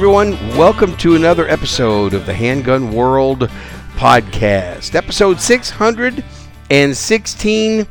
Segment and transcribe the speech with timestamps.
[0.00, 0.32] Everyone.
[0.56, 3.50] Welcome to another episode of the Handgun World
[3.96, 7.86] podcast, episode 616.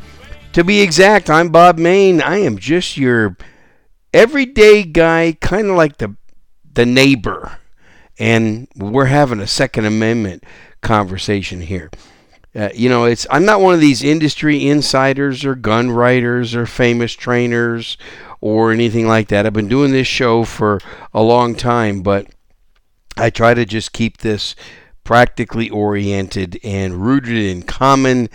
[0.53, 2.19] To be exact, I'm Bob Mayne.
[2.19, 3.37] I am just your
[4.11, 6.15] everyday guy, kind of like the
[6.73, 7.59] the neighbor,
[8.17, 10.43] and we're having a Second Amendment
[10.81, 11.91] conversation here.
[12.55, 16.65] Uh, you know, it's I'm not one of these industry insiders or gun writers or
[16.65, 17.99] famous trainers
[18.41, 19.45] or anything like that.
[19.45, 20.79] I've been doing this show for
[21.13, 22.27] a long time, but
[23.17, 24.55] I try to just keep this
[25.03, 28.29] practically oriented and rooted in common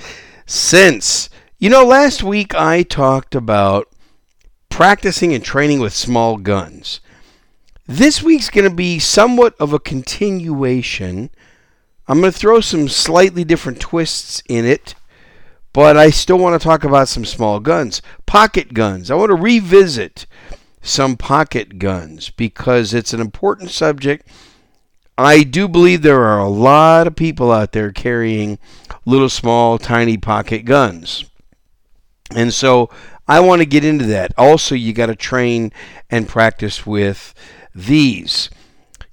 [0.46, 1.30] sense.
[1.58, 3.88] You know, last week I talked about
[4.68, 7.00] practicing and training with small guns.
[7.86, 11.30] This week's going to be somewhat of a continuation.
[12.08, 14.94] I'm going to throw some slightly different twists in it
[15.74, 19.10] but I still want to talk about some small guns, pocket guns.
[19.10, 20.24] I want to revisit
[20.80, 24.26] some pocket guns because it's an important subject.
[25.18, 28.58] I do believe there are a lot of people out there carrying
[29.04, 31.24] little, small, tiny pocket guns.
[32.30, 32.88] And so
[33.26, 34.32] I want to get into that.
[34.38, 35.72] Also, you got to train
[36.08, 37.34] and practice with
[37.74, 38.48] these.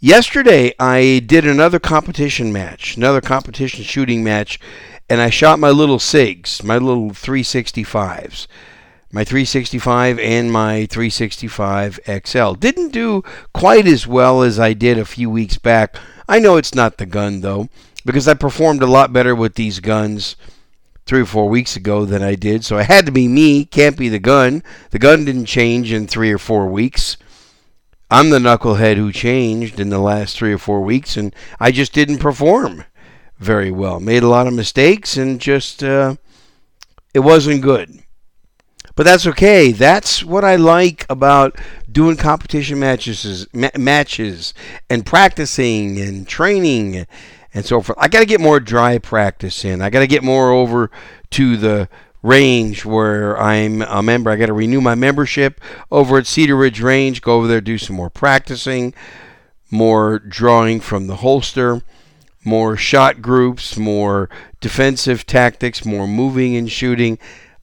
[0.04, 4.60] Yesterday, I did another competition match, another competition shooting match
[5.08, 8.48] and I shot my little SIGs, my little 365s,
[9.12, 12.54] my 365 and my 365 XL.
[12.54, 13.22] Didn't do
[13.54, 15.96] quite as well as I did a few weeks back.
[16.28, 17.70] I know it's not the gun though,
[18.04, 20.36] because I performed a lot better with these guns
[21.06, 22.66] three or four weeks ago than I did.
[22.66, 24.64] So it had to be me, can't be the gun.
[24.90, 27.18] The gun didn't change in three or four weeks.
[28.12, 31.94] I'm the knucklehead who changed in the last three or four weeks, and I just
[31.94, 32.84] didn't perform
[33.40, 34.02] very well.
[34.02, 36.18] Made a lot of mistakes and just uh,
[37.14, 38.04] it wasn't good.
[38.98, 39.72] But that's okay.
[39.72, 41.58] That's what I like about
[41.90, 44.54] doing competition matches, ma- matches,
[44.90, 47.08] and practicing and training
[47.54, 47.98] and so forth.
[47.98, 49.82] I got to get more dry practice in.
[49.82, 50.92] I got to get more over
[51.32, 51.88] to the
[52.24, 54.30] range where I'm a member.
[54.30, 55.60] I got to renew my membership
[55.92, 57.22] over at Cedar Ridge Range.
[57.22, 58.94] Go over there, do some more practicing,
[59.70, 61.82] more drawing from the holster
[62.44, 67.18] more shot groups, more defensive tactics, more moving and shooting.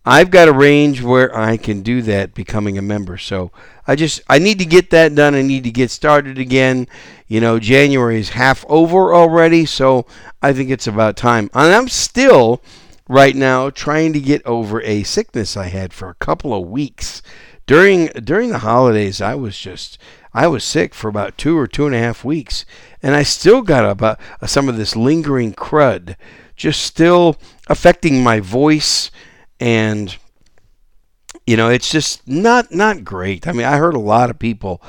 [0.04, 3.18] I've got a range where I can do that becoming a member.
[3.18, 3.50] So
[3.86, 5.34] I just I need to get that done.
[5.34, 6.86] I need to get started again.
[7.26, 10.06] You know, January is half over already, so
[10.40, 11.50] I think it's about time.
[11.52, 12.62] And I'm still
[13.08, 17.22] right now trying to get over a sickness I had for a couple of weeks.
[17.66, 19.98] During during the holidays, I was just
[20.32, 22.64] I was sick for about two or two and a half weeks,
[23.02, 26.16] and I still got about uh, some of this lingering crud,
[26.54, 27.36] just still
[27.68, 29.10] affecting my voice,
[29.58, 30.16] and
[31.46, 33.46] you know, it's just not not great.
[33.46, 34.82] I mean, I heard a lot of people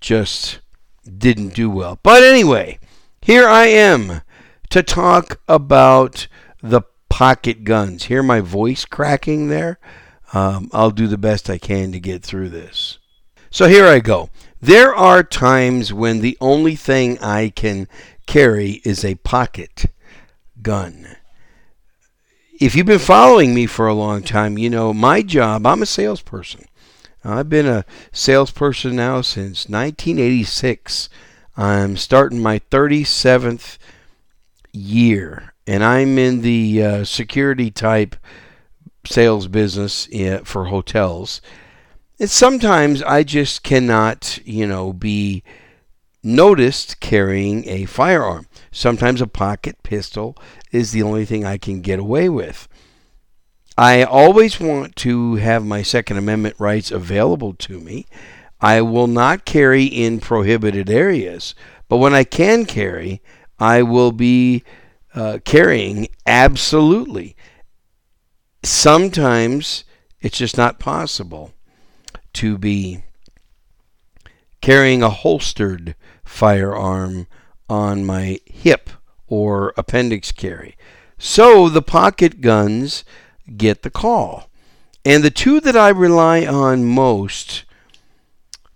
[0.00, 0.60] just
[1.04, 2.78] didn't do well, but anyway,
[3.20, 4.22] here I am
[4.70, 6.26] to talk about
[6.62, 6.82] the
[7.14, 8.02] pocket guns.
[8.06, 9.78] Hear my voice cracking there?
[10.32, 12.98] Um, I'll do the best I can to get through this.
[13.52, 14.30] So here I go.
[14.60, 17.86] There are times when the only thing I can
[18.26, 19.84] carry is a pocket
[20.60, 21.06] gun.
[22.60, 25.86] If you've been following me for a long time, you know my job, I'm a
[25.86, 26.64] salesperson.
[27.22, 31.08] I've been a salesperson now since 1986.
[31.56, 33.78] I'm starting my 37th
[34.72, 38.16] year, and I'm in the uh, security type
[39.06, 41.40] sales business uh, for hotels.
[42.20, 45.42] And sometimes I just cannot, you know, be
[46.22, 48.46] noticed carrying a firearm.
[48.70, 50.36] Sometimes a pocket pistol
[50.72, 52.68] is the only thing I can get away with.
[53.76, 58.06] I always want to have my Second Amendment rights available to me.
[58.60, 61.54] I will not carry in prohibited areas,
[61.88, 63.20] but when I can carry,
[63.58, 64.62] I will be
[65.14, 67.36] uh, carrying absolutely.
[68.62, 69.84] Sometimes
[70.20, 71.52] it's just not possible
[72.34, 73.04] to be
[74.60, 75.94] carrying a holstered
[76.24, 77.26] firearm
[77.68, 78.90] on my hip
[79.26, 80.76] or appendix carry.
[81.18, 83.04] So the pocket guns
[83.56, 84.48] get the call.
[85.04, 87.64] And the two that I rely on most,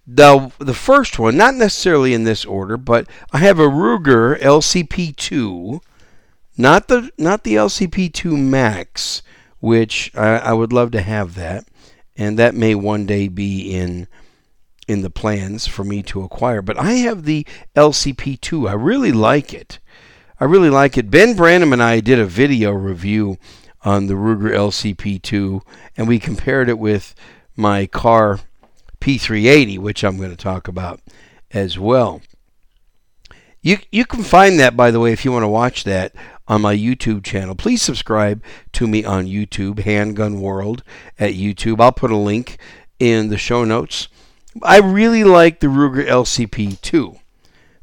[0.06, 5.81] the the first one, not necessarily in this order, but I have a Ruger LCP2,
[6.58, 9.22] not the not the LCP2 Max,
[9.60, 11.64] which I, I would love to have that
[12.19, 14.08] and that may one day be in
[14.88, 16.60] in the plans for me to acquire.
[16.60, 17.46] But I have the
[17.76, 18.69] LCP2.
[18.69, 19.78] I really like it.
[20.40, 21.10] I really like it.
[21.10, 23.38] Ben Branam and I did a video review
[23.84, 25.60] on the Ruger LCP2,
[25.96, 27.14] and we compared it with
[27.55, 28.40] my Kahr
[29.00, 31.00] P380, which I'm going to talk about
[31.52, 32.20] as well.
[33.60, 36.14] You you can find that by the way if you want to watch that
[36.49, 37.55] on my YouTube channel.
[37.55, 38.43] Please subscribe
[38.73, 40.83] to me on YouTube, Handgun World
[41.19, 41.81] at YouTube.
[41.81, 42.59] I'll put a link
[42.99, 44.09] in the show notes.
[44.62, 47.17] I really like the Ruger LCP 2.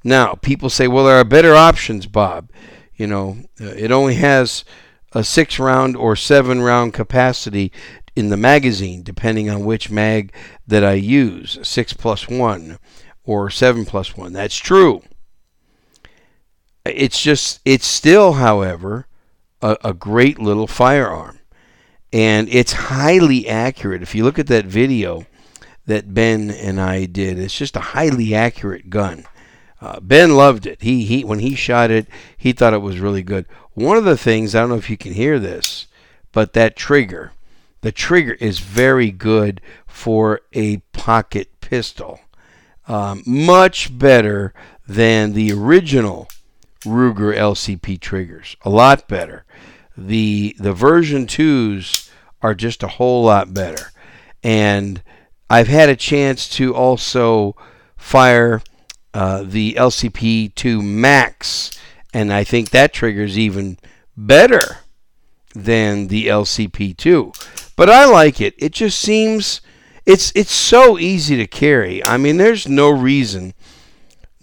[0.04, 2.50] Now, people say, well, there are better options, Bob.
[2.96, 4.66] You know, uh, it only has
[5.14, 7.72] a six round or seven round capacity
[8.16, 10.32] in the magazine, depending on which mag
[10.68, 12.80] that I use, six plus one
[13.24, 14.34] or seven plus one.
[14.34, 15.02] That's true.
[16.86, 19.08] It's just, it's still, however,
[19.62, 21.40] a, a great little firearm.
[22.14, 24.02] And it's highly accurate.
[24.02, 25.26] If you look at that video
[25.86, 29.26] that Ben and I did, it's just a highly accurate gun.
[29.82, 30.82] Uh, ben loved it.
[30.82, 33.46] He he when he shot it, he thought it was really good.
[33.74, 35.88] One of the things I don't know if you can hear this,
[36.32, 37.34] but that trigger,
[37.82, 42.22] the trigger is very good for a pocket pistol.
[42.88, 44.54] Um, much better
[44.88, 46.30] than the original
[46.86, 48.56] Ruger LCP triggers.
[48.64, 49.46] A lot better.
[49.98, 52.10] The the version 2s
[52.42, 53.92] are just a whole lot better.
[54.44, 55.02] And
[55.50, 57.56] I've had a chance to also
[57.98, 58.62] fire
[59.14, 61.72] uh, the LCP2 Max,
[62.14, 63.78] and I think that triggers even
[64.18, 64.80] better
[65.54, 67.74] than the LCP2.
[67.76, 68.56] But I like it.
[68.58, 69.62] It just seems
[70.06, 72.06] it's it's so easy to carry.
[72.06, 73.54] I mean, there's no reason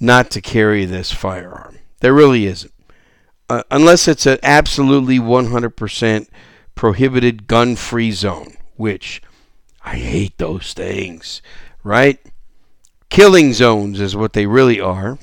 [0.01, 1.79] not to carry this firearm.
[2.03, 2.75] There really isn't.
[3.49, 6.27] Uh, unless it's an absolutely 100%
[6.75, 9.23] prohibited gun free zone, which
[9.85, 11.41] I hate those things,
[11.85, 12.19] right?
[13.09, 15.17] Killing zones is what they really are.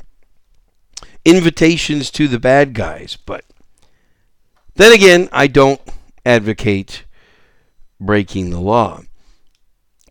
[1.25, 3.43] Invitations to the bad guys, but
[4.75, 5.81] then again, I don't
[6.25, 7.03] advocate
[7.99, 9.01] breaking the law.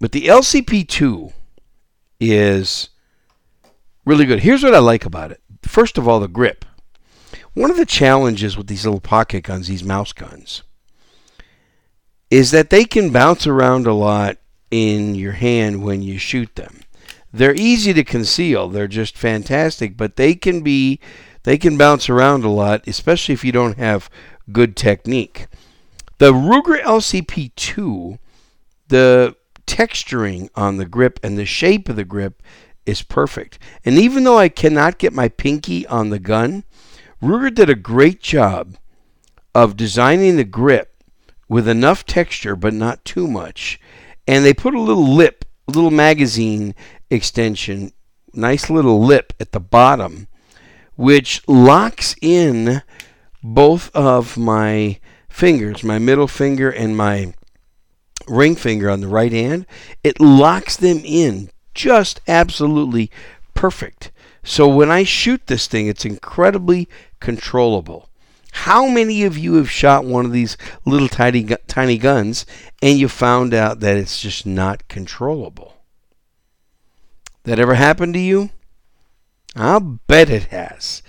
[0.01, 1.33] But the LCP2
[2.21, 2.91] is
[4.05, 4.41] really good.
[4.41, 5.41] Here's what I like about it.
[5.69, 6.65] First of all, the grip.
[7.55, 10.63] One of the challenges with these little pocket guns, these mouse guns,
[12.31, 14.39] is that they can bounce around a lot
[14.71, 16.81] in your hand when you shoot them.
[17.33, 18.69] They're easy to conceal.
[18.69, 21.01] They're just fantastic, but they can be
[21.43, 24.11] they can bounce around a lot, especially if you don't have
[24.51, 25.47] good technique.
[26.19, 28.19] The Ruger LCP2,
[28.89, 29.37] the
[29.67, 32.43] texturing on the grip and the shape of the grip
[32.89, 33.59] is perfect.
[33.85, 36.65] And even though I cannot get my pinky on the gun,
[37.23, 38.77] Ruger did a great job
[39.55, 41.03] of designing the grip
[41.49, 43.79] with enough texture but not too much.
[44.27, 46.75] And they put a little lip, a little magazine
[47.11, 47.93] extension,
[48.33, 50.27] nice little lip at the bottom,
[50.97, 52.83] which locks in
[53.43, 54.99] both of my
[55.29, 57.35] fingers, my middle finger and my
[58.27, 59.67] ring finger on the right hand.
[60.03, 63.09] It locks them in just absolutely
[63.55, 64.11] perfect.
[64.43, 66.89] So when I shoot this thing, it's incredibly
[67.21, 68.09] controllable.
[68.51, 72.45] How many of you have shot one of these little tiny tiny guns
[72.83, 75.75] and you found out that it's just not controllable?
[77.45, 78.51] That ever happened to you?
[79.55, 81.03] I'll bet it has.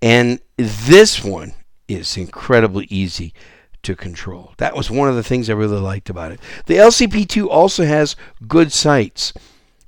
[0.00, 1.54] And this one
[1.88, 3.34] is incredibly easy
[3.82, 4.54] to control.
[4.58, 6.40] That was one of the things I really liked about it.
[6.66, 8.14] The LCP2 also has
[8.46, 9.32] good sights.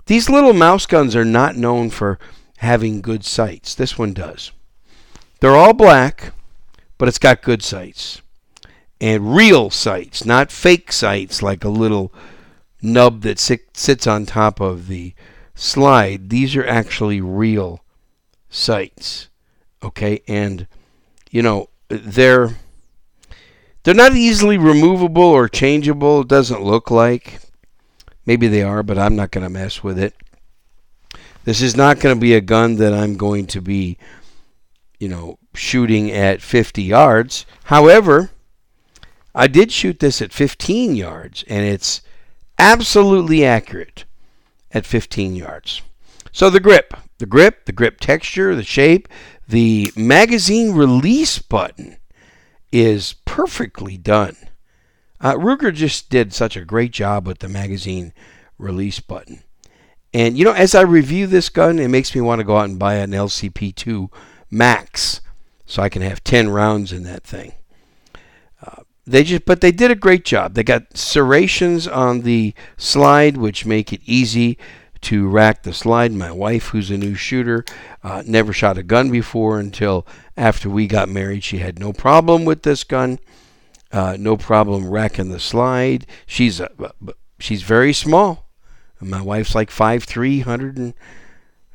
[0.06, 2.18] These little mouse guns are not known for
[2.58, 3.74] having good sights.
[3.74, 4.52] This one does.
[5.40, 6.32] They're all black,
[6.96, 8.22] but it's got good sights.
[9.00, 12.12] And real sights, not fake sights like a little
[12.80, 15.12] nub that sits on top of the
[15.54, 16.30] slide.
[16.30, 17.84] These are actually real
[18.48, 19.28] sights.
[19.82, 20.22] Okay?
[20.26, 20.66] And
[21.30, 22.56] you know, they're
[23.82, 26.22] they're not easily removable or changeable.
[26.22, 27.40] It doesn't look like.
[28.26, 30.14] Maybe they are, but I'm not going to mess with it.
[31.44, 33.98] This is not going to be a gun that I'm going to be,
[34.98, 37.46] you know, shooting at 50 yards.
[37.64, 38.30] However,
[39.34, 42.02] I did shoot this at 15 yards, and it's
[42.58, 44.04] absolutely accurate
[44.72, 45.82] at 15 yards.
[46.32, 49.08] So the grip, the grip, the grip texture, the shape,
[49.48, 51.98] the magazine release button
[52.72, 54.36] is perfectly done.
[55.20, 58.12] Uh, Ruger just did such a great job with the magazine
[58.58, 59.42] release button.
[60.12, 62.68] And you know, as I review this gun, it makes me want to go out
[62.68, 64.10] and buy an LCP2
[64.50, 65.20] Max
[65.66, 67.52] so I can have 10 rounds in that thing.
[68.64, 70.54] Uh, they just, but they did a great job.
[70.54, 74.58] They got serrations on the slide, which make it easy
[75.02, 76.12] to rack the slide.
[76.12, 77.64] My wife, who's a new shooter,
[78.02, 80.06] uh, never shot a gun before until
[80.36, 81.44] after we got married.
[81.44, 83.18] She had no problem with this gun,
[83.92, 86.06] uh, no problem racking the slide.
[86.26, 86.70] She's a,
[87.38, 88.48] she's very small.
[89.00, 90.94] My wife's like 5'3", 100 and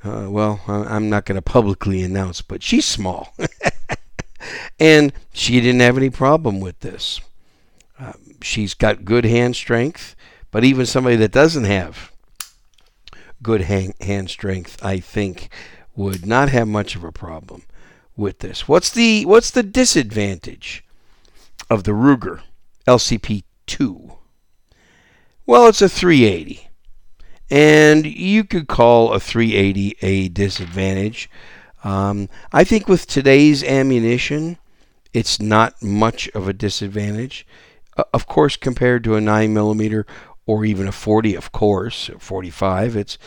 [0.04, 3.36] Uh, well, I'm not going to publicly announce, but she's small.
[4.80, 7.22] and she didn't have any problem with this.
[8.00, 10.16] Uh, she's got good hand strength,
[10.50, 12.12] but even somebody that doesn't have
[13.44, 15.50] good hand, hand strength, I think,
[15.96, 17.64] would not have much of a problem
[18.16, 18.68] with this.
[18.68, 20.84] What's the what's the disadvantage
[21.72, 22.42] of the Ruger
[22.86, 24.12] LCP 2?
[25.46, 26.68] Well, it's a 380.
[27.50, 31.30] And you could call a 380 a disadvantage.
[31.86, 34.58] Um, I think with today's ammunition,
[35.14, 37.48] it's not much of a disadvantage.
[37.96, 40.06] Uh, of course, compared to a 9 millimeter
[40.46, 43.18] or even a 40, of course, 45, it's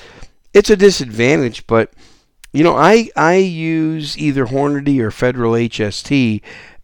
[0.52, 1.66] it's a disadvantage.
[1.66, 1.92] But
[2.52, 6.40] you know, I I use either Hornady or Federal HST,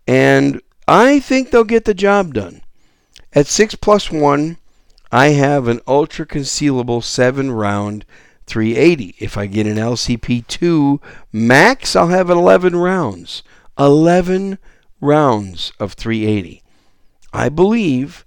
[0.07, 0.61] and
[0.93, 2.63] I think they'll get the job done.
[3.33, 4.57] At six plus one,
[5.13, 8.05] I have an ultra concealable seven round
[8.47, 9.15] 380.
[9.21, 13.45] If I get an LCP 2 max, I'll have 11 rounds.
[13.79, 14.59] 11
[15.01, 16.61] rounds of 380.
[17.33, 18.27] I believe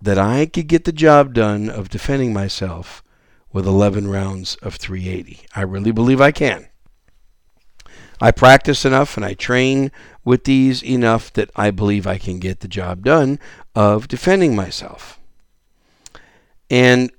[0.00, 3.02] that I could get the job done of defending myself
[3.52, 5.40] with 11 rounds of 380.
[5.56, 6.68] I really believe I can.
[8.20, 9.90] I practice enough and I train
[10.24, 13.38] with these enough that I believe I can get the job done
[13.74, 15.20] of defending myself.
[16.70, 17.10] And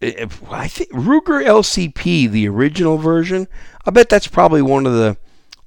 [0.00, 3.48] eh, eh, I think Ruger LCP, the original version,
[3.84, 5.16] I bet that's probably one of the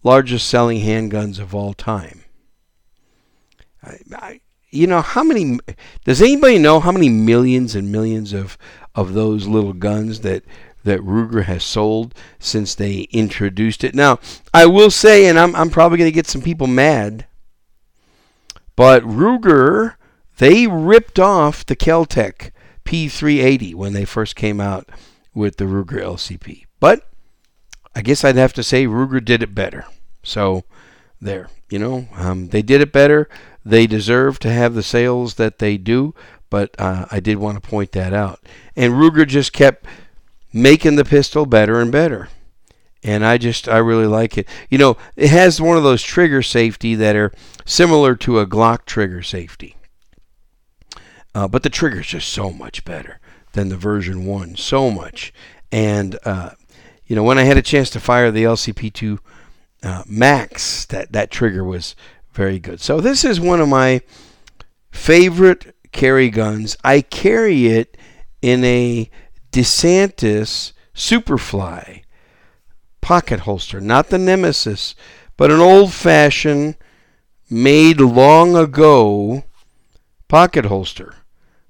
[0.03, 2.23] largest selling handguns of all time.
[3.81, 5.59] I, I, you know how many?
[6.03, 8.57] Does anybody know how many millions and millions of
[8.95, 10.43] of those little guns that
[10.83, 13.95] that Ruger has sold since they introduced it?
[13.95, 14.19] Now,
[14.53, 17.25] I will say, and I'm I'm probably going to get some people mad,
[18.75, 19.95] but Ruger
[20.37, 22.51] they ripped off the Keltec
[22.85, 24.89] P380 when they first came out
[25.33, 26.65] with the Ruger LCP.
[26.79, 27.07] But
[27.95, 29.85] I guess I'd have to say Ruger did it better.
[30.23, 30.63] So
[31.21, 33.29] there, you know, um, they did it better.
[33.63, 36.13] They deserve to have the sales that they do,
[36.49, 38.39] but uh, I did want to point that out.
[38.75, 39.85] And Ruger just kept
[40.53, 42.29] making the pistol better and better.
[43.03, 44.47] And I just, I really like it.
[44.69, 47.33] You know, it has one of those trigger safety that are
[47.65, 49.75] similar to a Glock trigger safety.
[51.35, 53.19] Uh, but the trigger is just so much better
[53.53, 54.55] than the version 1.
[54.55, 55.33] So much.
[55.71, 56.51] And, uh,
[57.05, 59.19] you know, when I had a chance to fire the LCP2
[59.81, 61.95] uh, Max, that, that trigger was
[62.31, 62.79] very good.
[62.79, 64.01] So this is one of my
[64.91, 66.77] favorite carry guns.
[66.83, 67.97] I carry it
[68.41, 69.09] in a
[69.53, 72.01] DeSantis Superfly
[73.01, 74.95] pocket holster, not the Nemesis,
[75.37, 76.75] but an old fashioned,
[77.51, 79.43] made long ago
[80.27, 81.13] pocket holster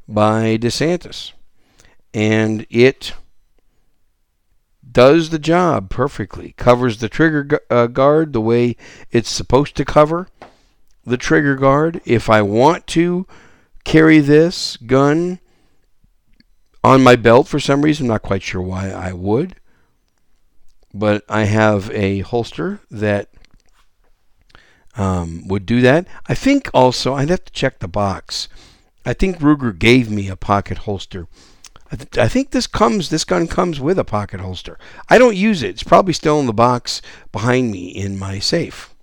[0.07, 1.33] by DeSantis.
[2.13, 3.15] And it
[4.89, 6.53] does the job perfectly.
[6.55, 8.77] Covers the trigger uh, guard the way
[9.11, 10.29] it's supposed to cover
[11.05, 11.99] the trigger guard.
[12.05, 13.27] If I want to
[13.83, 15.39] carry this gun
[16.83, 19.55] on my belt for some reason, I'm not quite sure why I would,
[20.93, 23.29] but I have a holster that
[24.95, 26.07] um, would do that.
[26.27, 28.47] I think also I'd have to check the box.
[29.05, 31.27] I think Ruger gave me a pocket holster.
[31.91, 34.79] I, th- I, think this comes, this gun comes with a pocket holster.
[35.09, 35.69] I don't use it.
[35.69, 38.95] It's probably still in the box behind me in my safe.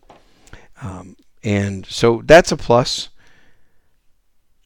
[0.83, 3.10] Um, and so that's a plus.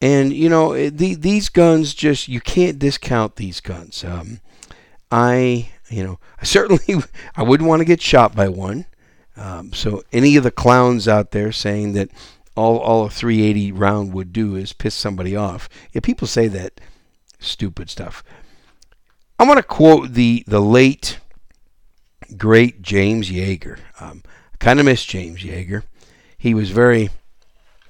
[0.05, 4.05] And you know, the, these guns just you can't discount these guns.
[4.05, 4.41] Um,
[5.11, 7.03] I, you know, I certainly
[7.35, 8.85] I wouldn't want to get shot by one.
[9.35, 12.11] Um, so any of the clowns out there saying that
[12.55, 15.71] all all a 380 round would do is piss somebody off.
[15.93, 16.83] Yeah, people say that
[17.41, 18.23] stupid stuff.
[19.39, 21.19] I want to quote the the late
[22.37, 23.79] great James Yeager.
[24.01, 25.85] Um, I kind of miss James Yeager.
[26.37, 27.09] He was very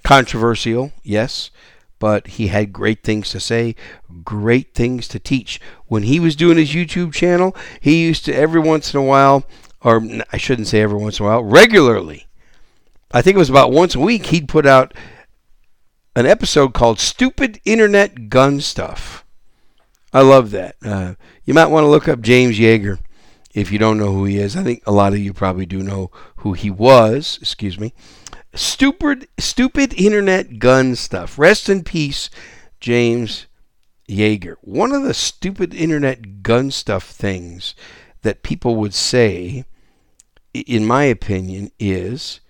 [0.05, 1.51] controversial, yes,
[1.99, 3.75] but he had great things to say,
[4.23, 5.61] great things to teach.
[5.87, 9.45] When he was doing his YouTube channel, he used to every once in a while,
[9.81, 12.27] or I shouldn't say every once in a while, regularly
[13.15, 14.93] I think it was about once a week, he'd put out
[16.17, 19.25] an episode called Stupid Internet Gun Stuff.
[20.13, 20.75] I love that.
[20.85, 22.99] Uh, you might want to look up James Yeager
[23.55, 24.57] if you don't know who he is.
[24.57, 27.39] I think a lot of you probably do know who he was.
[27.41, 27.95] Excuse me.
[28.55, 31.39] Stupid, stupid internet gun stuff.
[31.39, 32.31] Rest in peace,
[32.79, 33.47] James
[34.09, 34.55] Yeager.
[34.61, 37.75] One of the stupid internet gun stuff things
[38.23, 39.65] that people would say,
[40.53, 42.41] in my opinion, is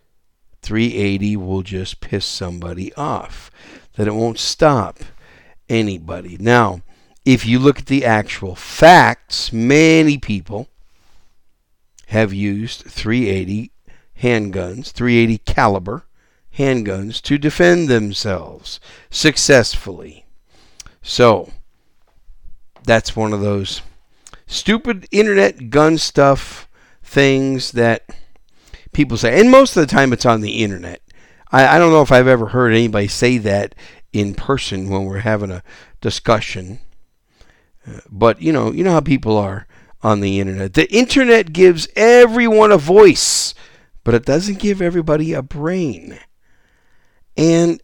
[0.60, 3.50] 380 will just piss somebody off,
[3.96, 4.98] that it won't stop
[5.68, 6.36] anybody.
[6.38, 6.82] Now,
[7.24, 10.68] if you look at the actual facts, many people,
[12.08, 13.70] have used 380
[14.22, 16.04] handguns, 380 caliber
[16.56, 18.80] handguns to defend themselves
[19.10, 20.24] successfully.
[21.02, 21.50] So,
[22.84, 23.82] that's one of those
[24.46, 26.68] stupid internet gun stuff
[27.02, 28.04] things that
[28.92, 29.38] people say.
[29.40, 31.00] And most of the time it's on the internet.
[31.50, 33.74] I, I don't know if I've ever heard anybody say that
[34.12, 35.62] in person when we're having a
[36.00, 36.80] discussion.
[37.86, 39.66] Uh, but you know, you know how people are
[40.02, 40.74] on the internet.
[40.74, 43.54] The internet gives everyone a voice,
[44.04, 46.18] but it doesn't give everybody a brain.
[47.36, 47.82] And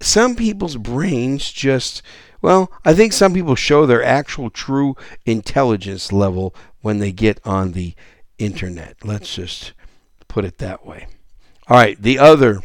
[0.00, 2.02] some people's brains just,
[2.40, 7.72] well, I think some people show their actual true intelligence level when they get on
[7.72, 7.94] the
[8.38, 8.96] internet.
[9.04, 9.72] Let's just
[10.26, 11.06] put it that way.
[11.68, 12.62] All right, the other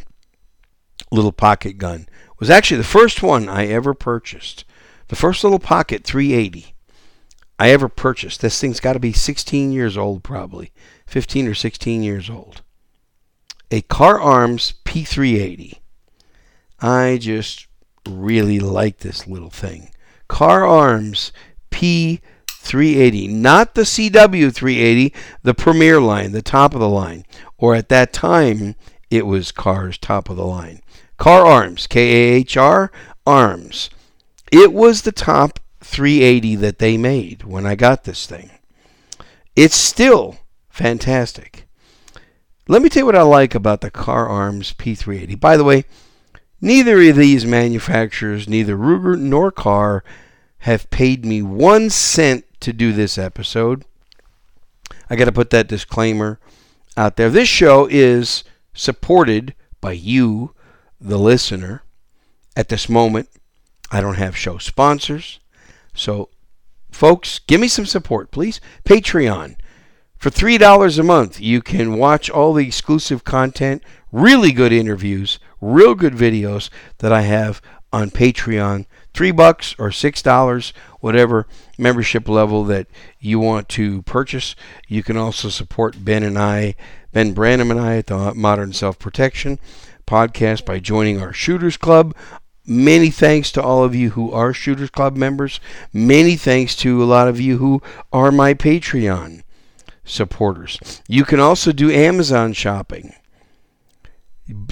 [1.12, 4.64] little pocket gun was actually the first one I ever purchased.
[5.08, 6.74] The first little pocket 380
[7.58, 8.40] I ever purchased.
[8.40, 10.72] This thing's got to be 16 years old, probably
[11.06, 12.62] 15 or 16 years old.
[13.70, 15.78] A Kahr Arms P380.
[16.80, 17.66] I just
[18.08, 19.90] really like this little thing.
[20.28, 21.32] Kahr Arms
[21.70, 27.24] P380, not the CW380, the Premier line, the top of the line,
[27.56, 28.74] or at that time
[29.10, 30.80] it was Kahr's top of the line.
[31.18, 32.90] Kahr Arms, K A H R
[33.26, 33.90] Arms.
[34.50, 38.50] It was the top 380 that they made when I got this thing.
[39.54, 40.38] It's still
[40.70, 41.67] fantastic.
[42.70, 45.40] Let me tell you what I like about the Kahr Arms P380.
[45.40, 45.86] By the way,
[46.60, 50.04] neither of these manufacturers, neither Ruger nor Kahr,
[50.58, 53.86] have paid me one cent to do this episode.
[55.08, 56.38] I got to put that disclaimer
[56.94, 57.30] out there.
[57.30, 60.54] This show is supported by you,
[61.00, 61.84] the listener.
[62.54, 63.30] At this moment,
[63.90, 65.40] I don't have show sponsors.
[65.94, 66.28] So,
[66.90, 68.60] folks, give me some support, please.
[68.84, 69.56] Patreon.
[70.18, 75.94] For $3 a month, you can watch all the exclusive content, really good interviews, real
[75.94, 78.86] good videos that I have on Patreon.
[79.14, 81.46] Three bucks or six dollars, whatever
[81.78, 82.88] membership level that
[83.20, 84.56] you want to purchase.
[84.88, 86.74] You can also support Ben and I,
[87.12, 89.58] Ben Branam and I at the Modern Self Protection
[90.04, 92.14] podcast by joining our Shooters Club
[92.70, 95.58] Many thanks to all of you who are Shooters Club members.
[95.90, 97.80] Many thanks to a lot of you who
[98.12, 99.42] are my Patreon
[100.08, 101.02] supporters.
[101.08, 103.14] You can also do Amazon shopping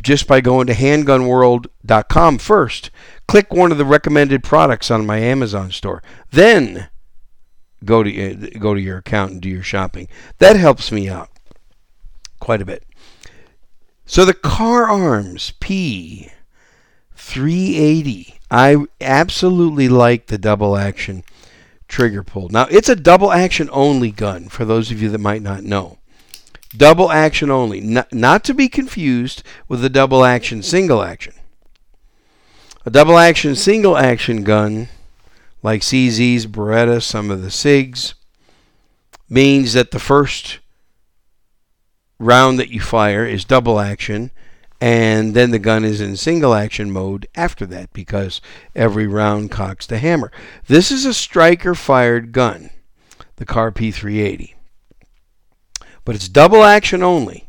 [0.02, 2.90] just by going to handgunworld.com first.
[3.28, 6.02] Click one of the recommended products on my Amazon store.
[6.30, 6.88] Then
[7.84, 10.08] go to uh, go to your account and do your shopping.
[10.38, 11.28] That helps me out
[12.40, 12.84] quite a bit.
[14.06, 16.30] So the Kahr Arms P
[17.14, 18.38] 380.
[18.50, 21.24] I absolutely like the double action
[21.88, 22.48] trigger pull.
[22.48, 25.98] Now, it's a double action only gun for those of you that might not know.
[26.76, 31.34] Double action only, not, not to be confused with the double action single action.
[32.84, 34.88] A double action single action gun,
[35.62, 38.14] like CZ's, Beretta, some of the SIGs,
[39.28, 40.58] means that the first
[42.18, 44.30] round that you fire is double action
[44.80, 48.40] and then the gun is in single action mode after that because
[48.74, 50.30] every round cocks the hammer.
[50.66, 52.70] This is a striker fired gun,
[53.36, 54.54] the Kahr P380,
[56.04, 57.48] but it's double action only.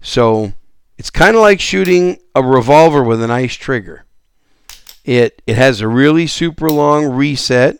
[0.00, 0.52] So
[0.98, 4.04] it's kind of like shooting a revolver with an ice trigger.
[5.04, 7.78] It it has a really super long reset,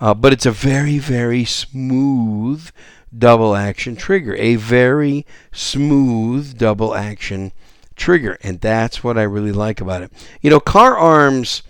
[0.00, 2.70] uh, but it's a very very smooth
[3.16, 4.36] double action trigger.
[4.36, 7.52] A very smooth double action
[7.98, 10.12] trigger, and that's what I really like about it.
[10.40, 11.62] You know, Kahr Arms,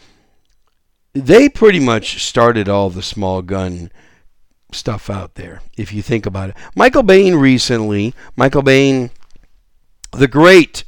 [1.13, 3.91] they pretty much started all the small gun
[4.73, 6.57] stuff out there, if you think about it.
[6.77, 9.11] Michael Bane recently, Michael Bane,
[10.13, 10.85] the great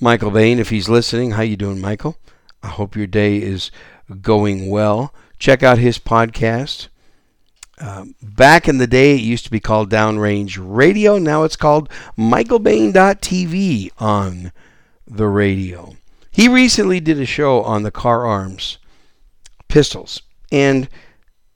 [0.00, 2.16] Michael Bane, if he's listening, how you doing, Michael?
[2.62, 3.70] I hope your day is
[4.20, 5.12] going well.
[5.38, 6.88] Check out his podcast.
[7.80, 11.18] Um, back in the day, it used to be called Downrange Radio.
[11.18, 14.52] Now it's called MichaelBane.tv on
[15.08, 15.96] the radio.
[16.30, 18.78] He recently did a show on the Kahr Arms
[19.68, 20.88] pistols, and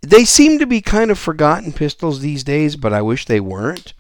[0.01, 3.95] they seem to be kind of forgotten pistols these days, but I wish they weren't.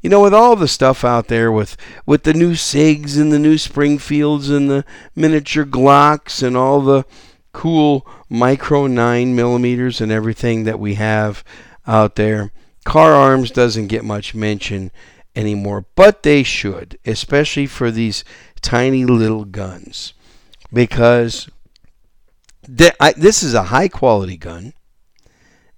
[0.00, 3.38] You know, with all the stuff out there, with with the new Sigs and the
[3.38, 4.84] new Springfields and the
[5.16, 7.04] miniature Glocks and all the
[7.52, 11.42] cool micro nine millimeters and everything that we have
[11.86, 12.52] out there,
[12.84, 14.92] Kahr Arms doesn't get much mention
[15.34, 18.24] anymore, but they should, especially for these
[18.60, 20.14] tiny little guns
[20.72, 21.48] because
[23.00, 24.74] I, this is a high quality gun,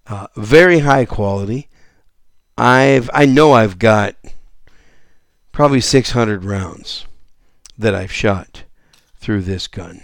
[0.06, 1.68] uh, very high quality.
[2.58, 4.16] I've I know I've got
[5.52, 7.06] probably 600 rounds
[7.78, 8.64] that I've shot
[9.16, 10.02] through this gun.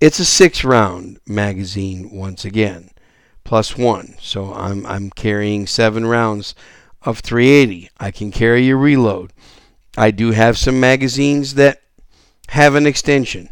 [0.00, 2.90] It's a six round magazine once again,
[3.44, 4.16] plus one.
[4.20, 6.54] So I'm I'm carrying seven rounds
[7.02, 7.90] of 380.
[7.98, 9.32] I can carry a reload.
[9.96, 11.82] I do have some magazines that
[12.48, 13.50] have an extension.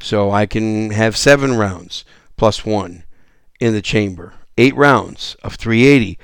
[0.00, 2.04] So I can have seven rounds
[2.36, 3.04] plus one
[3.60, 4.34] in the chamber.
[4.58, 6.18] Eight rounds of 380.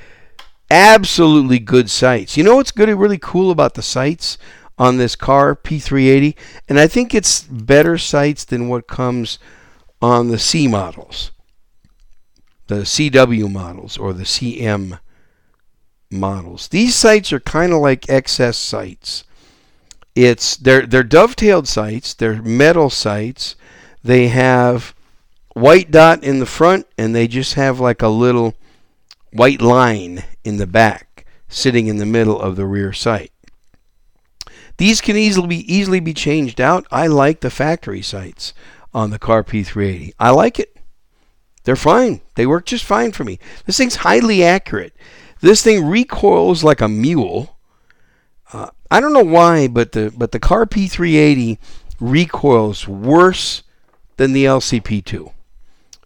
[0.70, 2.36] Absolutely good sights.
[2.36, 4.38] You know what's good, really cool about the sights?
[4.80, 6.34] on this Kahr P380,
[6.66, 9.38] and I think it's better sights than what comes
[10.00, 11.32] on the C models,
[12.66, 14.98] the CW models or the CM
[16.10, 16.68] models.
[16.68, 19.24] These sights are kind of like XS sights.
[20.14, 23.56] It's they're they're dovetailed sights, they're metal sights.
[24.02, 24.94] They have
[25.54, 28.54] white dot in the front and they just have like a little
[29.32, 33.32] white line in the back sitting in the middle of the rear sight.
[34.78, 36.86] These can easily be easily be changed out.
[36.90, 38.54] I like the factory sights
[38.94, 40.12] on the Kahr P380.
[40.18, 40.76] I like it.
[41.64, 42.22] They're fine.
[42.34, 43.38] They work just fine for me.
[43.66, 44.96] This thing's highly accurate.
[45.40, 47.58] This thing recoils like a mule.
[48.52, 51.58] Uh, I don't know why, but the but the Kahr P380
[52.00, 53.62] recoils worse
[54.16, 55.32] than the LCP2.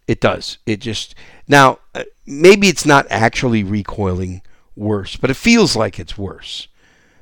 [0.07, 0.59] It does.
[0.65, 1.15] It just
[1.47, 4.41] now uh, maybe it's not actually recoiling
[4.75, 6.67] worse, but it feels like it's worse.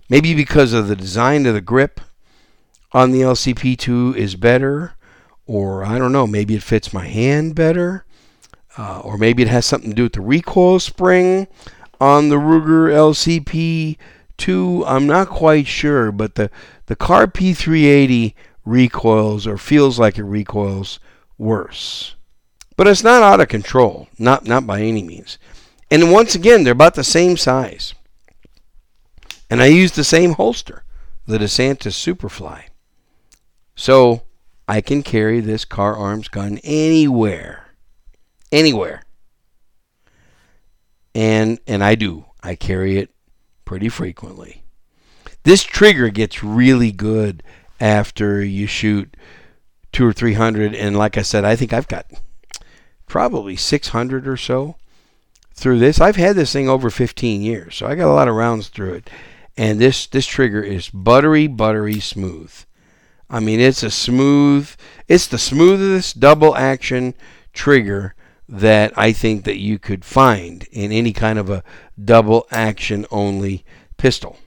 [0.09, 2.01] Maybe because of the design of the grip
[2.91, 4.93] on the LCP2 is better,
[5.47, 8.05] or I don't know, maybe it fits my hand better,
[8.77, 11.47] uh, or maybe it has something to do with the recoil spring
[12.01, 12.91] on the Ruger
[14.43, 14.83] LCP2.
[14.85, 16.49] I'm not quite sure, but the,
[16.87, 18.33] the Kahr P380
[18.65, 20.99] recoils or feels like it recoils
[21.37, 22.15] worse.
[22.75, 25.37] But it's not out of control, not not by any means.
[25.91, 27.93] And once again, they're about the same size.
[29.49, 30.83] And I use the same holster,
[31.27, 32.63] the DeSantis Superfly.
[33.75, 34.23] So
[34.67, 37.75] I can carry this Kahr Arms gun anywhere.
[38.51, 39.03] Anywhere.
[41.13, 42.25] And and I do.
[42.41, 43.12] I carry it
[43.65, 44.63] pretty frequently.
[45.43, 47.43] This trigger gets really good
[47.79, 49.15] after you shoot
[49.91, 52.07] two or three hundred and like I said, I think I've got
[53.07, 54.75] probably six hundred or so
[55.53, 56.01] through this.
[56.01, 58.93] I've had this thing over 15 years, so I got a lot of rounds through
[58.93, 59.09] it
[59.57, 62.51] and this this trigger is buttery buttery smooth.
[63.29, 64.69] I mean, it's a smooth,
[65.07, 67.15] it's the smoothest double action
[67.51, 68.15] trigger
[68.47, 71.63] that I think that you could find in any kind of a
[72.03, 73.65] double action only
[73.97, 74.37] pistol.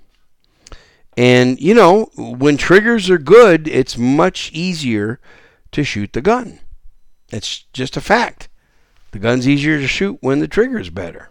[1.17, 5.19] And you know, when triggers are good, it's much easier
[5.73, 6.61] to shoot the gun.
[7.31, 8.49] It's just a fact.
[9.13, 11.31] The gun's easier to shoot when the trigger's better.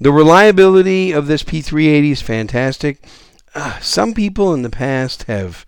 [0.00, 2.98] The reliability of this P380 is fantastic.
[3.54, 5.64] Uh, some people in the past have,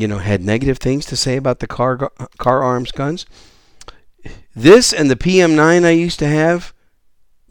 [0.00, 3.26] you know, had negative things to say about the car Kahr Arms guns.
[4.54, 6.72] This and the PM9 I used to have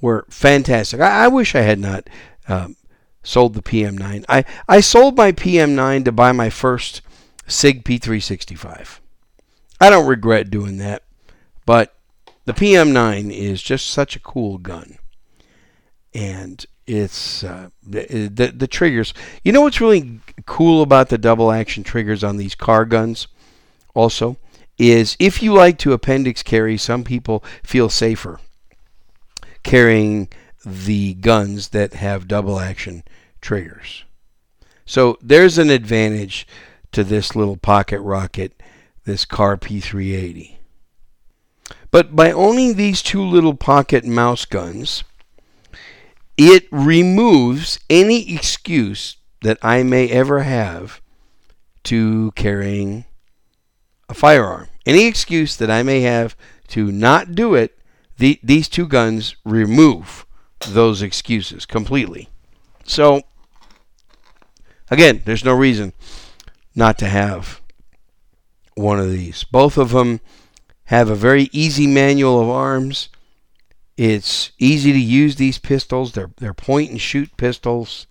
[0.01, 0.99] were fantastic.
[0.99, 2.09] I, I wish I had not
[2.47, 2.75] um,
[3.23, 4.25] sold the PM9.
[4.29, 7.01] I, I sold my PM9 to buy my first
[7.47, 8.99] SIG P365.
[9.79, 11.03] I don't regret doing that,
[11.65, 11.95] but
[12.45, 14.97] the PM9 is just such a cool gun
[16.13, 19.13] and it's uh, the, the, the triggers.
[19.43, 23.27] You know what's really cool about the double action triggers on these Kahr guns?
[23.93, 24.37] Also,
[24.77, 28.39] is if you like to appendix carry, some people feel safer
[29.63, 30.29] carrying
[30.65, 33.03] the guns that have double action
[33.41, 34.05] triggers.
[34.85, 36.47] So there's an advantage
[36.93, 38.53] to this little pocket rocket,
[39.03, 40.55] this Kahr P380.
[41.91, 45.03] But by owning these two little pocket mouse guns,
[46.37, 51.01] it removes any excuse that I may ever have
[51.85, 53.05] to carrying
[54.09, 54.67] a firearm.
[54.85, 56.35] Any excuse that I may have
[56.69, 57.77] to not do it,
[58.17, 60.25] the, these two guns remove
[60.69, 62.29] those excuses completely.
[62.83, 63.21] So,
[64.89, 65.93] again, there's no reason
[66.75, 67.61] not to have
[68.75, 69.43] one of these.
[69.43, 70.21] Both of them
[70.85, 73.09] have a very easy manual of arms.
[73.97, 76.11] It's easy to use these pistols.
[76.11, 78.05] They're they're point and shoot pistols.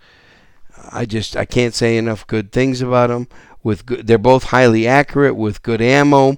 [0.91, 3.29] I just I can't say enough good things about them.
[3.63, 6.37] With good, they're both highly accurate with good ammo.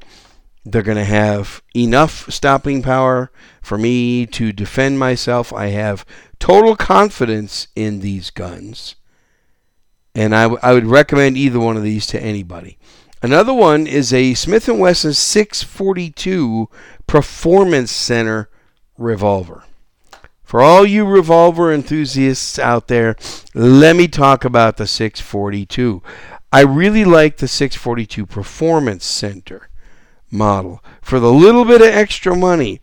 [0.64, 3.30] They're going to have enough stopping power
[3.62, 5.50] for me to defend myself.
[5.50, 6.04] I have
[6.38, 8.94] total confidence in these guns.
[10.14, 12.76] And I, w- I would recommend either one of these to anybody.
[13.22, 16.68] Another one is a Smith & Wesson 642
[17.06, 18.50] Performance Center
[18.98, 19.64] revolver.
[20.42, 23.16] For all you revolver enthusiasts out there,
[23.54, 26.02] let me talk about the 642.
[26.50, 29.68] I really like the 642 Performance Center
[30.30, 30.82] model.
[31.02, 32.80] For the little bit of extra money,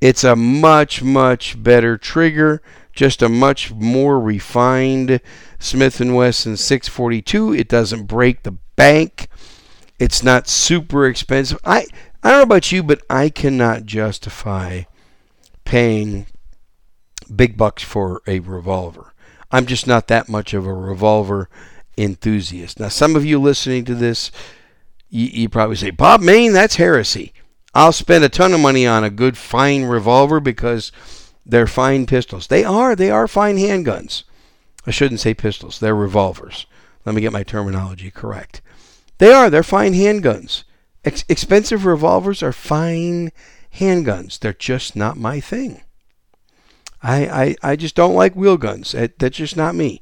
[0.00, 2.62] it's a much, much better trigger,
[2.92, 5.20] just a much more refined
[5.58, 7.54] Smith & Wesson 642.
[7.54, 9.28] It doesn't break the bank.
[9.98, 11.58] It's not super expensive.
[11.64, 11.86] I
[12.22, 14.84] I don't know about you, but I cannot justify
[15.64, 16.26] paying
[17.34, 19.14] big bucks for a revolver.
[19.50, 21.48] I'm just not that much of a revolver
[21.96, 22.80] enthusiast.
[22.80, 24.30] Now, some of you listening to this,
[25.08, 27.32] you, you probably say, Bob Mayne, that's heresy.
[27.74, 30.92] I'll spend a ton of money on a good, fine revolver because
[31.44, 32.46] they're fine pistols.
[32.46, 32.94] They are.
[32.94, 34.24] They are fine handguns.
[34.86, 35.78] I shouldn't say pistols.
[35.78, 36.66] They're revolvers.
[37.04, 38.60] Let me get my terminology correct.
[39.18, 39.50] They are.
[39.50, 40.64] They're fine handguns.
[41.04, 43.30] Ex- expensive revolvers are fine
[43.78, 44.38] handguns.
[44.38, 45.82] They're just not my thing.
[47.02, 48.92] I, I, I just don't like wheel guns.
[48.92, 50.00] That, that's just not me.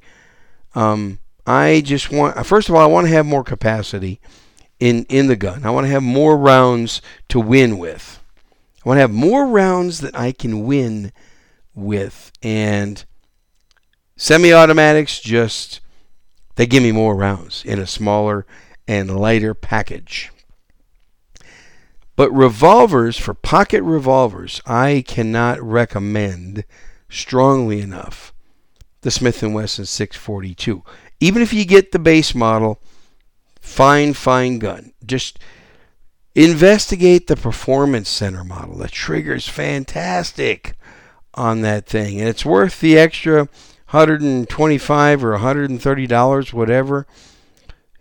[0.75, 4.21] Um, I just want, first of all, I want to have more capacity
[4.79, 5.67] in, in the gun.
[5.67, 8.21] I want to have more rounds to win with.
[8.85, 11.13] I want to have more rounds that I can win
[11.75, 12.31] with.
[12.43, 13.05] And
[14.17, 15.81] semi automatics just,
[16.55, 18.47] they give me more rounds in a smaller
[18.87, 20.31] and lighter package.
[22.14, 26.64] But revolvers, for pocket revolvers, I cannot recommend
[27.09, 28.33] strongly enough
[29.01, 30.83] the Smith & Wesson 642.
[31.20, 32.81] Even if you get the base model,
[33.61, 34.92] fine, fine gun.
[35.05, 35.38] Just
[36.35, 38.77] investigate the Performance Center model.
[38.77, 40.75] The trigger's fantastic
[41.35, 43.48] on that thing, and it's worth the extra
[43.90, 47.07] 125 or 130 dollars, whatever,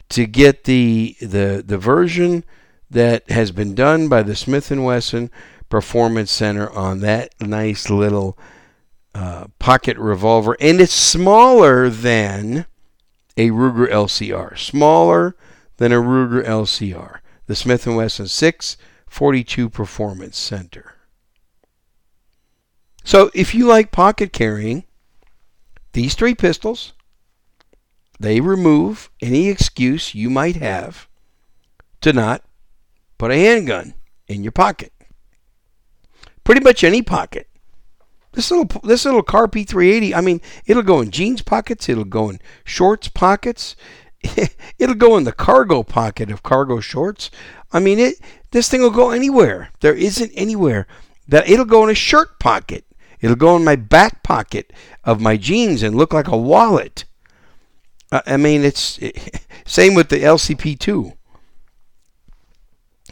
[0.10, 2.44] to get the the the version
[2.92, 5.32] that has been done by the Smith & Wesson
[5.70, 8.38] Performance Center on that nice little
[9.16, 12.66] uh, pocket revolver, and it's smaller than
[13.38, 14.58] a Ruger LCR.
[14.58, 15.36] Smaller
[15.78, 17.20] than a Ruger LCR.
[17.48, 20.96] The Smith & Wesson 642 Performance Center.
[23.04, 24.84] So if you like pocket carrying,
[25.94, 26.94] these three pistols,
[28.20, 31.08] they remove any excuse you might have
[32.02, 32.44] to not
[33.22, 33.94] put a handgun
[34.28, 34.92] in your pocket.
[36.44, 37.48] Pretty much any pocket.
[38.32, 42.32] This little this little Kahr P380, I mean, it'll go in jeans pockets, it'll go
[42.32, 43.76] in shorts pockets,
[44.80, 47.30] it'll go in the cargo pocket of cargo shorts.
[47.72, 48.16] I mean, it
[48.50, 49.70] this thing will go anywhere.
[49.82, 50.88] There isn't anywhere
[51.28, 52.86] that it'll go in a shirt pocket.
[53.20, 57.06] It'll go in my back pocket of my jeans and look like a wallet.
[58.12, 59.00] I mean, it's
[59.68, 61.14] same with the LCP2.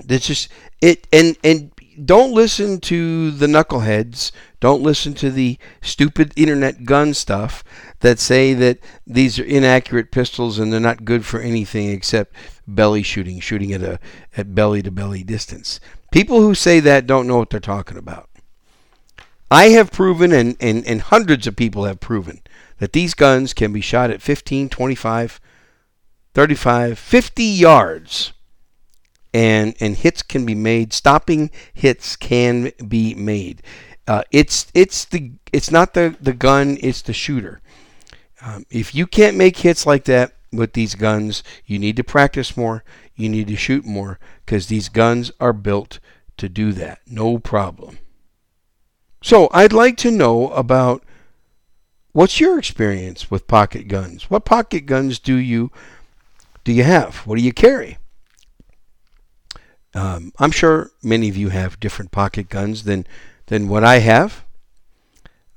[0.07, 0.49] It's just
[0.81, 1.71] it and and
[2.03, 4.31] don't listen to the knuckleheads.
[4.59, 7.63] Don't listen to the stupid internet gun stuff
[7.99, 12.35] that say that these are inaccurate pistols and they're not good for anything except
[12.67, 13.99] belly shooting, shooting at a
[14.37, 15.79] at belly to belly distance.
[16.11, 18.29] People who say that don't know what they're talking about.
[19.51, 22.41] I have proven and, and, and hundreds of people have proven
[22.77, 25.41] that these guns can be shot at 15, 25,
[26.33, 28.33] 35, 50 yards
[29.33, 30.93] and and hits can be made.
[30.93, 33.61] Stopping hits can be made.
[34.07, 36.77] Uh, it's it's the it's not the the gun.
[36.81, 37.61] It's the shooter.
[38.41, 42.55] Um, if you can't make hits like that with these guns, you need to practice
[42.55, 42.83] more.
[43.15, 45.99] You need to shoot more because these guns are built
[46.37, 47.01] to do that.
[47.05, 47.99] No problem.
[49.21, 51.03] So I'd like to know about
[52.13, 54.29] what's your experience with pocket guns.
[54.29, 55.71] What pocket guns do you
[56.63, 57.17] do you have?
[57.27, 57.97] What do you carry?
[59.95, 63.07] Um, I'm sure many of you have different pocket guns than
[63.47, 64.45] than what I have.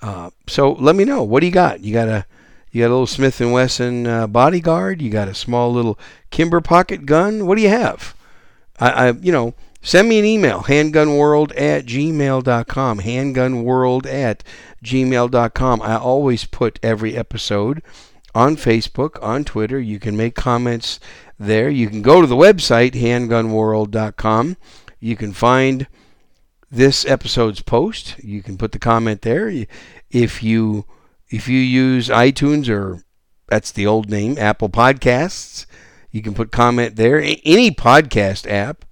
[0.00, 1.22] Uh, so let me know.
[1.22, 1.80] What do you got?
[1.80, 2.26] You got a
[2.70, 5.02] you got a little Smith and Wesson uh, bodyguard.
[5.02, 5.98] You got a small little
[6.30, 7.46] Kimber pocket gun.
[7.46, 8.14] What do you have?
[8.80, 14.44] I, I you know send me an email handgunworld at gmail.com handgunworld at
[14.84, 17.82] gmail.com i always put every episode
[18.34, 21.00] on facebook on twitter you can make comments
[21.42, 21.68] there.
[21.68, 24.56] You can go to the website, handgunworld.com.
[25.00, 25.86] You can find
[26.70, 28.18] this episode's post.
[28.22, 29.52] You can put the comment there.
[30.10, 30.86] If you
[31.28, 33.02] if you use iTunes or
[33.48, 35.66] that's the old name, Apple Podcasts,
[36.10, 37.20] you can put comment there.
[37.20, 38.84] Any podcast app,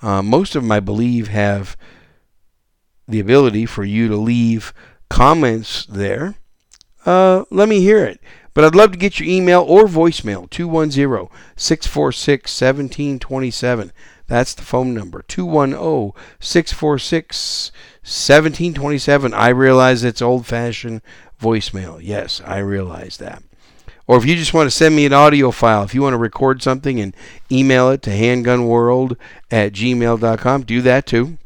[0.00, 1.76] uh, most of them I believe have
[3.06, 4.72] the ability for you to leave
[5.08, 6.34] comments there.
[7.04, 8.20] Uh, let me hear it.
[8.54, 13.92] But I'd love to get your email or voicemail 210 646 1727.
[14.26, 19.34] That's the phone number 210 646 1727.
[19.34, 21.02] I realize it's old fashioned
[21.40, 22.00] voicemail.
[22.02, 23.42] Yes, I realize that.
[24.06, 26.18] Or if you just want to send me an audio file, if you want to
[26.18, 27.16] record something and
[27.50, 29.16] email it to handgunworld
[29.50, 31.38] at gmail.com, do that too.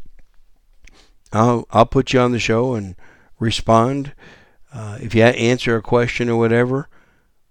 [1.33, 2.97] I'll, I'll put you on the show and
[3.38, 4.12] respond.
[4.73, 6.88] Uh, if you answer a question or whatever,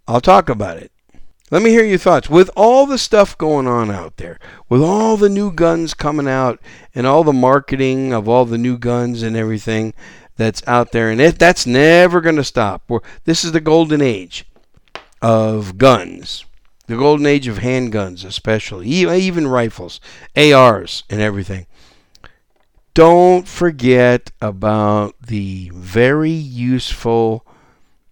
[0.08, 0.92] I'll talk about it.
[1.52, 2.30] Let me hear your thoughts.
[2.30, 6.60] With all the stuff going on out there, with all the new guns coming out
[6.94, 9.94] and all the marketing of all the new guns and everything
[10.38, 12.84] that's out there, and it, that's never going to stop.
[12.88, 14.46] We're, this is the golden age
[15.22, 16.46] of guns,
[16.88, 20.02] the golden age of handguns, especially, even rifles,
[20.36, 21.68] ARs, and everything.
[22.94, 27.46] Don't forget about the very useful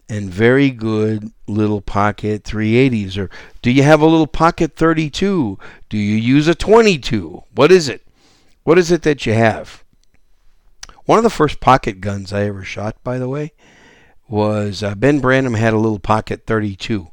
[0.08, 3.30] and very good little pocket 380s or
[3.62, 5.58] do you have a little pocket 32
[5.90, 8.02] do you use a 22 what is it?
[8.64, 9.84] What is it that you have?
[11.06, 13.52] One of the first pocket guns i ever shot by the way
[14.30, 17.10] was uh, ben branam had a little pocket 32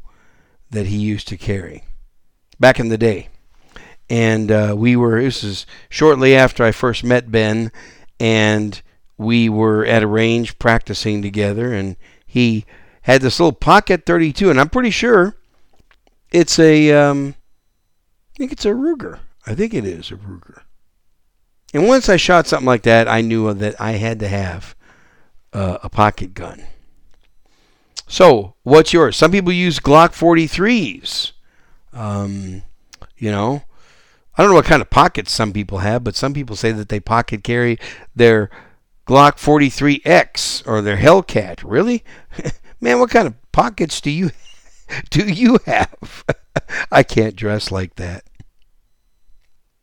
[0.71, 1.83] that he used to carry
[2.61, 3.29] back in the day.
[4.09, 7.73] And uh, we were this is shortly after i first met ben
[8.21, 8.81] and
[9.19, 12.65] we were at a range practicing together and he
[13.03, 15.37] had this little pocket 32, and I'm pretty sure
[16.31, 17.35] it's a, um,
[18.35, 19.21] I think it's a Ruger.
[19.47, 20.63] I think it is a Ruger.
[21.73, 24.75] And once I shot something like that, I knew that I had to have
[25.53, 26.65] uh, a pocket gun.
[28.09, 29.17] So, what's yours?
[29.17, 31.33] Some people use Glock 43s.
[31.93, 32.63] Um,
[33.17, 33.63] you know,
[34.37, 36.89] I don't know what kind of pockets some people have, but some people say that
[36.89, 37.79] they pocket carry
[38.17, 38.51] their
[39.07, 41.63] Glock 43X or their Hellcat.
[41.65, 42.03] Really?
[42.81, 44.31] Man, what kind of pockets do you
[45.11, 46.25] do you have?
[46.93, 48.25] I can't dress like that.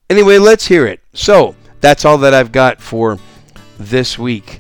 [0.10, 1.02] Anyway, let's hear it.
[1.14, 3.20] So, that's all that I've got for
[3.78, 4.60] this week.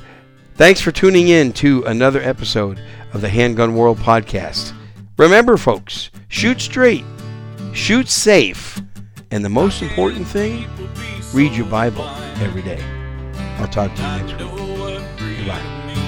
[0.55, 2.81] Thanks for tuning in to another episode
[3.13, 4.73] of the Handgun World podcast.
[5.17, 7.05] Remember, folks, shoot straight,
[7.73, 8.81] shoot safe,
[9.31, 10.65] and the most important thing,
[11.33, 12.07] read your Bible
[12.41, 12.81] every day.
[13.57, 15.37] I'll talk to you next week.
[15.37, 16.06] Goodbye.